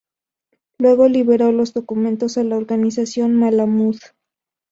[0.79, 3.99] Luego liberó los documentos a la organización de Malamud.